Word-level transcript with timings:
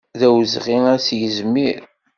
D 0.19 0.21
awezɣi 0.27 0.77
ad 0.93 0.99
s-yizmir. 1.05 1.81